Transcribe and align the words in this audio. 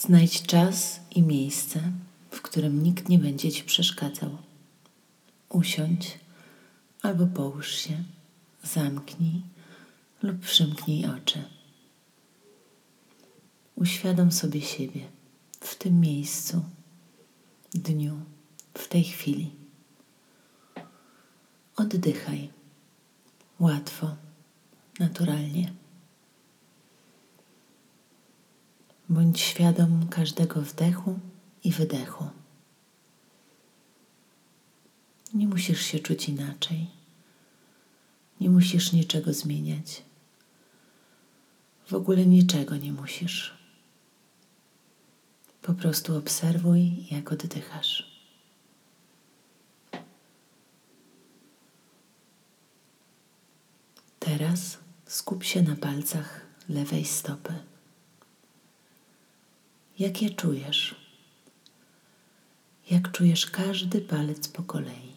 Znajdź 0.00 0.42
czas 0.42 1.00
i 1.10 1.22
miejsce, 1.22 1.92
w 2.30 2.42
którym 2.42 2.82
nikt 2.82 3.08
nie 3.08 3.18
będzie 3.18 3.52
ci 3.52 3.64
przeszkadzał. 3.64 4.38
Usiądź 5.48 6.18
albo 7.02 7.26
połóż 7.26 7.74
się, 7.74 8.04
zamknij 8.62 9.42
lub 10.22 10.38
przymknij 10.38 11.06
oczy. 11.06 11.44
Uświadom 13.76 14.32
sobie 14.32 14.60
siebie 14.60 15.00
w 15.60 15.74
tym 15.74 16.00
miejscu, 16.00 16.64
dniu, 17.74 18.20
w 18.74 18.88
tej 18.88 19.04
chwili. 19.04 19.50
Oddychaj 21.76 22.50
łatwo, 23.58 24.16
naturalnie. 24.98 25.79
Bądź 29.10 29.40
świadom 29.40 30.08
każdego 30.08 30.62
wdechu 30.62 31.18
i 31.64 31.72
wydechu. 31.72 32.24
Nie 35.34 35.48
musisz 35.48 35.80
się 35.82 35.98
czuć 35.98 36.28
inaczej. 36.28 36.90
Nie 38.40 38.50
musisz 38.50 38.92
niczego 38.92 39.32
zmieniać. 39.32 40.02
W 41.86 41.94
ogóle 41.94 42.26
niczego 42.26 42.76
nie 42.76 42.92
musisz. 42.92 43.54
Po 45.62 45.74
prostu 45.74 46.16
obserwuj, 46.16 47.06
jak 47.10 47.32
oddychasz. 47.32 48.20
Teraz 54.18 54.78
skup 55.06 55.44
się 55.44 55.62
na 55.62 55.76
palcach 55.76 56.46
lewej 56.68 57.04
stopy. 57.04 57.54
Jak 60.00 60.22
je 60.22 60.30
czujesz? 60.30 60.94
Jak 62.90 63.12
czujesz 63.12 63.46
każdy 63.46 64.00
palec 64.00 64.48
po 64.48 64.62
kolei? 64.62 65.12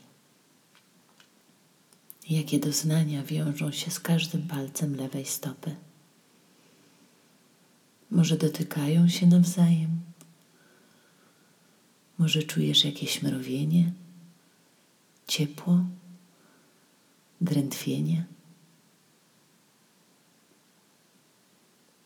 Jakie 2.30 2.60
doznania 2.60 3.24
wiążą 3.24 3.72
się 3.72 3.92
z 3.92 4.00
każdym 4.00 4.48
palcem 4.48 4.96
lewej 4.96 5.26
stopy? 5.26 5.76
Może 8.12 8.38
dotykają 8.38 9.10
się 9.10 9.28
nawzajem? 9.28 10.02
Może 12.18 12.44
czujesz 12.44 12.86
jakieś 12.86 13.22
mrowienie, 13.22 13.92
ciepło, 15.28 15.86
drętwienie? 17.42 18.26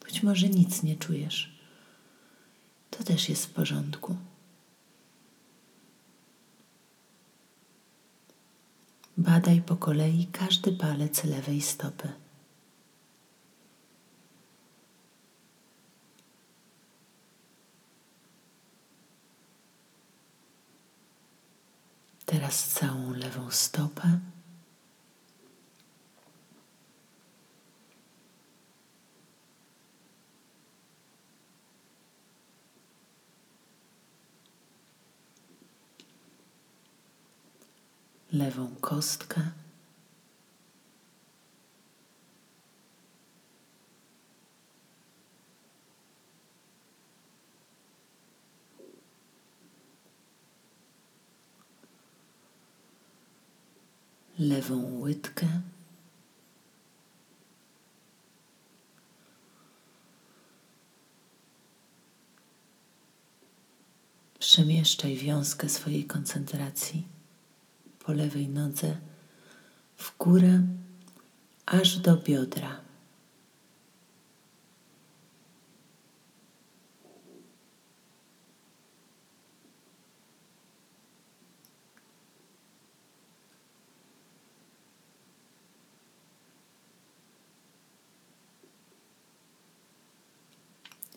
Być 0.06 0.24
może 0.24 0.50
nic 0.50 0.84
nie 0.84 0.96
czujesz. 0.96 1.57
To 2.98 3.04
też 3.04 3.30
jest 3.30 3.46
w 3.46 3.50
porządku. 3.50 4.16
Badaj 9.18 9.62
po 9.62 9.76
kolei 9.76 10.28
każdy 10.32 10.72
palec 10.72 11.24
lewej 11.24 11.62
stopy. 11.62 12.14
Teraz 22.26 22.68
całą 22.68 23.14
lewą 23.14 23.52
stopę. 23.52 24.20
Lewą 38.32 38.76
kostkę. 38.82 39.42
Lewą 54.40 55.00
łydkę. 55.00 55.48
Przemieszczaj 64.40 65.16
wiązkę 65.18 65.70
swojej 65.70 66.06
koncentracji 66.06 67.17
po 68.08 68.14
lewej 68.14 68.50
nodze 68.50 68.98
w 69.98 70.18
górę 70.18 70.62
aż 71.66 71.98
do 71.98 72.18
biodra. 72.18 72.82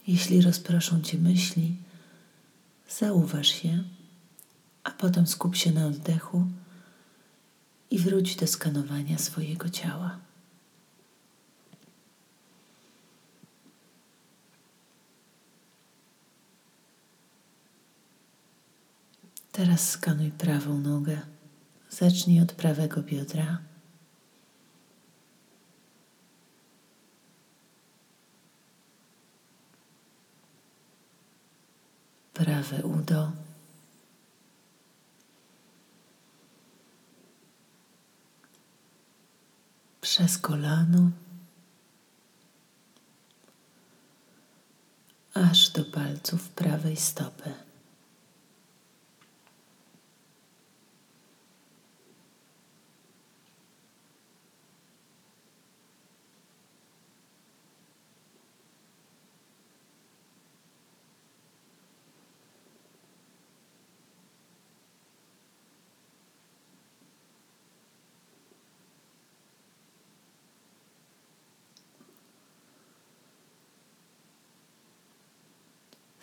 Jeśli 0.06 0.42
rozproszą 0.42 1.02
cię 1.02 1.18
myśli, 1.18 1.76
zauważ 2.88 3.64
je, 3.64 3.84
a 4.84 4.90
potem 4.90 5.26
skup 5.26 5.56
się 5.56 5.72
na 5.72 5.86
oddechu 5.86 6.46
i 7.90 7.98
wróć 7.98 8.36
do 8.36 8.46
skanowania 8.46 9.18
swojego 9.18 9.68
ciała. 9.68 10.18
Teraz 19.52 19.90
skanuj 19.90 20.30
prawą 20.30 20.78
nogę. 20.78 21.20
Zacznij 21.90 22.40
od 22.40 22.52
prawego 22.52 23.02
biodra. 23.02 23.58
Prawe 32.34 32.82
udo. 32.82 33.32
Przez 40.20 40.38
kolano, 40.38 41.10
aż 45.34 45.70
do 45.70 45.84
palców 45.84 46.48
prawej 46.48 46.96
stopy. 46.96 47.69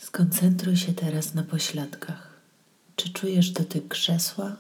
Skoncentruj 0.08 0.78
się 0.78 0.94
teraz 0.94 1.34
na 1.34 1.44
pośladkach. 1.44 2.34
Czy 2.96 3.10
czujesz 3.10 3.50
dotyk 3.50 3.88
krzesła 3.88 4.56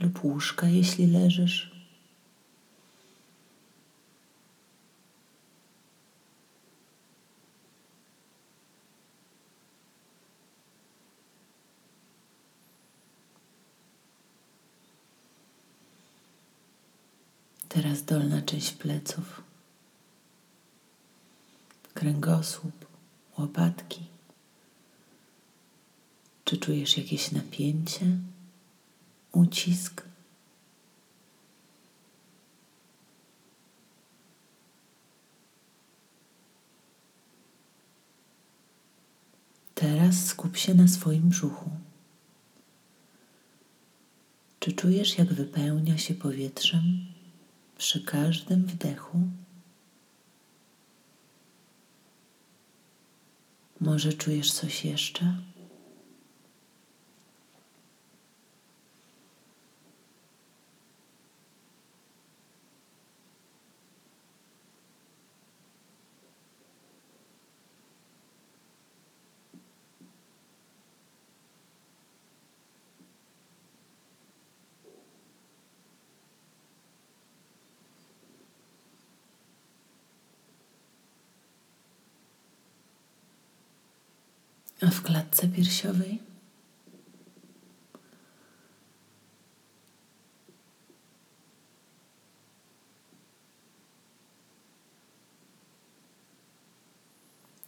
lub 0.00 0.24
łóżka, 0.24 0.66
jeśli 0.68 1.06
leżysz? 1.06 1.70
Teraz 17.68 18.04
dolna 18.04 18.42
część 18.42 18.72
pleców, 18.72 19.42
kręgosłup, 21.94 22.86
łopatki. 23.38 24.19
Czy 26.50 26.58
czujesz 26.58 26.96
jakieś 26.96 27.32
napięcie, 27.32 28.06
ucisk? 29.32 30.02
Teraz 39.74 40.26
skup 40.26 40.56
się 40.56 40.74
na 40.74 40.88
swoim 40.88 41.28
brzuchu. 41.28 41.70
Czy 44.60 44.72
czujesz, 44.72 45.18
jak 45.18 45.32
wypełnia 45.32 45.98
się 45.98 46.14
powietrzem 46.14 47.06
przy 47.78 48.04
każdym 48.04 48.66
wdechu? 48.66 49.18
Może 53.80 54.12
czujesz 54.12 54.52
coś 54.52 54.84
jeszcze? 54.84 55.34
A 84.82 84.90
w 84.90 85.02
klatce 85.02 85.48
piersiowej? 85.48 86.22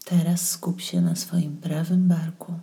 Teraz 0.05 0.50
skup 0.50 0.81
się 0.81 1.00
na 1.00 1.17
swoim 1.17 1.56
prawym 1.56 2.09
barku. 2.09 2.55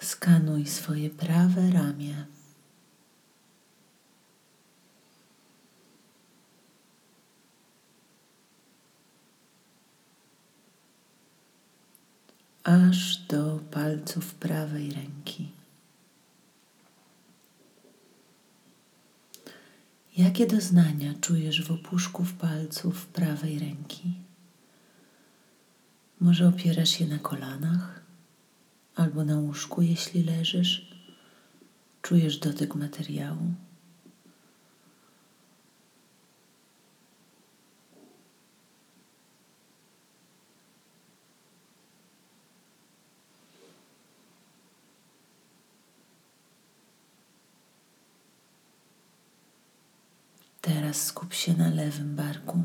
Skanuj 0.00 0.66
swoje 0.66 1.10
prawe 1.10 1.70
ramię. 1.70 2.26
Aż 12.68 13.16
do 13.16 13.60
palców 13.70 14.34
prawej 14.34 14.92
ręki. 14.92 15.48
Jakie 20.16 20.46
doznania 20.46 21.14
czujesz 21.20 21.62
w 21.62 21.70
opuszków 21.70 22.32
palców 22.32 23.06
prawej 23.06 23.58
ręki? 23.58 24.14
Może 26.20 26.48
opierasz 26.48 26.88
się 26.88 27.06
na 27.06 27.18
kolanach 27.18 28.00
albo 28.94 29.24
na 29.24 29.38
łóżku, 29.38 29.82
jeśli 29.82 30.22
leżysz? 30.22 30.90
Czujesz 32.02 32.38
dotyk 32.38 32.74
materiału? 32.74 33.54
Teraz 50.60 51.04
skup 51.04 51.34
się 51.34 51.54
na 51.54 51.68
lewym 51.68 52.16
barku, 52.16 52.62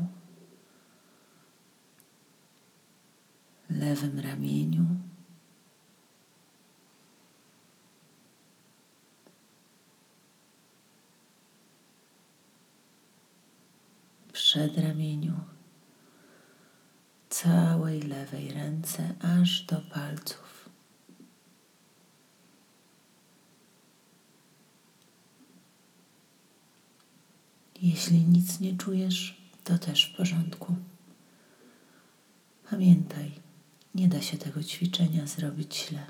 lewym 3.70 4.20
ramieniu. 4.20 4.86
Przedramieniu, 14.32 15.34
całej 17.28 18.02
lewej 18.02 18.52
ręce 18.52 19.14
aż 19.20 19.62
do 19.62 19.80
palców. 19.80 20.43
Jeśli 27.84 28.18
nic 28.18 28.60
nie 28.60 28.76
czujesz, 28.76 29.36
to 29.64 29.78
też 29.78 30.04
w 30.04 30.16
porządku. 30.16 30.74
Pamiętaj, 32.70 33.32
nie 33.94 34.08
da 34.08 34.22
się 34.22 34.38
tego 34.38 34.62
ćwiczenia 34.62 35.26
zrobić 35.26 35.86
źle. 35.88 36.06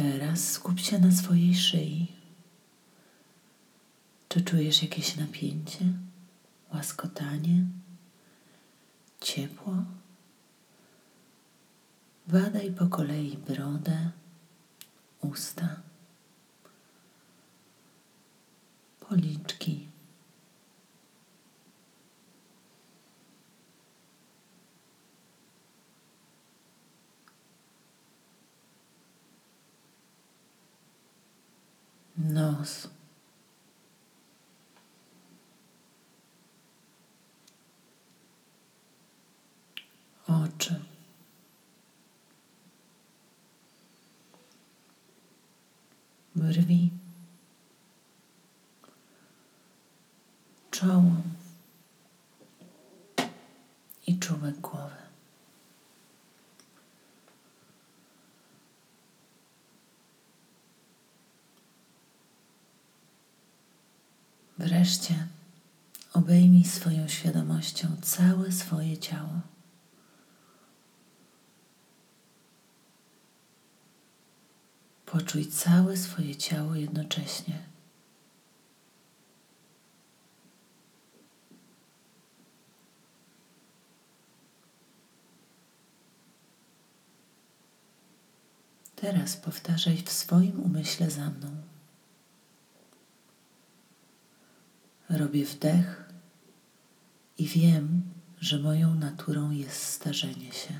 Teraz 0.00 0.50
skup 0.50 0.80
się 0.80 0.98
na 0.98 1.12
swojej 1.12 1.54
szyi. 1.54 2.06
Czy 4.28 4.40
czujesz 4.40 4.82
jakieś 4.82 5.16
napięcie, 5.16 5.84
łaskotanie, 6.74 7.64
ciepło? 9.20 9.74
Badaj 12.26 12.72
po 12.72 12.86
kolei 12.86 13.36
brodę, 13.36 14.10
usta, 15.20 15.76
policzki. 19.00 19.89
Nos. 32.30 32.88
Oczy. 40.26 40.80
Brwi. 46.34 46.90
Czoło 50.70 51.19
Wreszcie 64.60 65.26
obejmij 66.12 66.64
swoją 66.64 67.08
świadomością 67.08 67.88
całe 68.02 68.52
swoje 68.52 68.98
ciało. 68.98 69.40
Poczuj 75.06 75.46
całe 75.46 75.96
swoje 75.96 76.36
ciało 76.36 76.74
jednocześnie. 76.74 77.58
Teraz 88.96 89.36
powtarzaj 89.36 89.96
w 89.96 90.12
swoim 90.12 90.60
umyśle 90.60 91.10
za 91.10 91.30
mną. 91.30 91.48
Robię 95.10 95.44
wdech 95.44 96.12
i 97.38 97.46
wiem, 97.46 98.02
że 98.40 98.58
moją 98.58 98.94
naturą 98.94 99.50
jest 99.50 99.82
starzenie 99.82 100.52
się. 100.52 100.78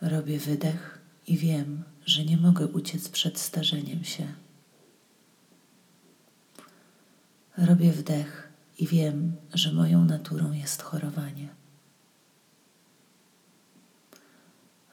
Robię 0.00 0.38
wydech 0.38 0.98
i 1.26 1.36
wiem, 1.38 1.82
że 2.06 2.24
nie 2.24 2.36
mogę 2.36 2.66
uciec 2.66 3.08
przed 3.08 3.38
starzeniem 3.38 4.04
się. 4.04 4.34
Robię 7.56 7.92
wdech 7.92 8.52
i 8.78 8.86
wiem, 8.86 9.36
że 9.54 9.72
moją 9.72 10.04
naturą 10.04 10.52
jest 10.52 10.82
chorowanie. 10.82 11.48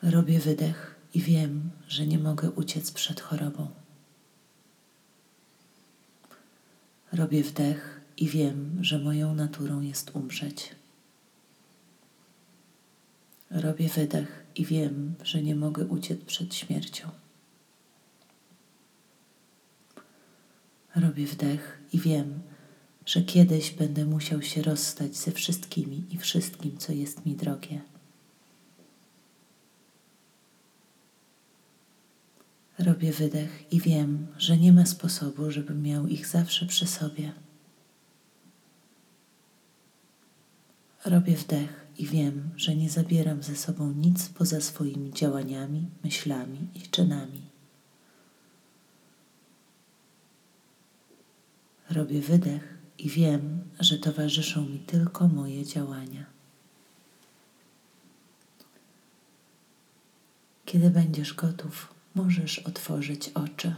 Robię 0.01 0.39
wydech 0.39 0.95
i 1.13 1.21
wiem, 1.21 1.69
że 1.87 2.07
nie 2.07 2.19
mogę 2.19 2.51
uciec 2.51 2.91
przed 2.91 3.21
chorobą. 3.21 3.82
Robię 7.13 7.43
wdech 7.43 8.01
i 8.17 8.27
wiem, 8.27 8.77
że 8.81 8.99
moją 8.99 9.35
naturą 9.35 9.81
jest 9.81 10.15
umrzeć. 10.15 10.75
Robię 13.51 13.89
wydech 13.89 14.45
i 14.55 14.65
wiem, 14.65 15.15
że 15.23 15.43
nie 15.43 15.55
mogę 15.55 15.85
uciec 15.85 16.21
przed 16.21 16.55
śmiercią. 16.55 17.09
Robię 20.95 21.25
wdech 21.25 21.77
i 21.93 21.99
wiem, 21.99 22.39
że 23.05 23.21
kiedyś 23.21 23.71
będę 23.71 24.05
musiał 24.05 24.41
się 24.41 24.61
rozstać 24.61 25.15
ze 25.15 25.31
wszystkimi 25.31 26.03
i 26.11 26.17
wszystkim, 26.17 26.77
co 26.77 26.93
jest 26.93 27.25
mi 27.25 27.35
drogie. 27.35 27.81
Robię 32.79 33.11
wydech 33.11 33.73
i 33.73 33.79
wiem, 33.79 34.27
że 34.37 34.57
nie 34.57 34.73
ma 34.73 34.85
sposobu, 34.85 35.51
żebym 35.51 35.81
miał 35.81 36.07
ich 36.07 36.27
zawsze 36.27 36.65
przy 36.65 36.87
sobie. 36.87 37.33
Robię 41.05 41.35
wdech 41.35 41.85
i 41.97 42.05
wiem, 42.05 42.49
że 42.55 42.75
nie 42.75 42.89
zabieram 42.89 43.43
ze 43.43 43.55
sobą 43.55 43.91
nic 43.91 44.29
poza 44.29 44.61
swoimi 44.61 45.13
działaniami, 45.13 45.89
myślami 46.03 46.67
i 46.75 46.81
czynami. 46.81 47.41
Robię 51.89 52.21
wydech 52.21 52.77
i 52.97 53.09
wiem, 53.09 53.63
że 53.79 53.97
towarzyszą 53.97 54.65
mi 54.65 54.79
tylko 54.79 55.27
moje 55.27 55.65
działania. 55.65 56.25
Kiedy 60.65 60.89
będziesz 60.89 61.33
gotów, 61.33 61.93
możesz 62.15 62.59
otworzyć 62.59 63.29
oczy. 63.29 63.75